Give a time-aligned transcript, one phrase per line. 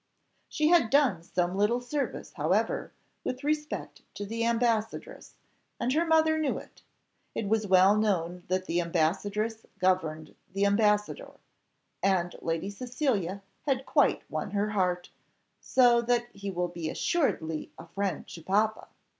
[0.49, 2.91] She had done some little service, however,
[3.23, 5.35] with respect to the ambassadress,
[5.79, 6.81] and her mother knew it.
[7.35, 11.33] It was well known that the ambassadress governed the ambassador,
[12.01, 15.11] and Lady Cecilia had quite won her heart,
[15.59, 18.87] "so that he will be assuredly a friend to papa.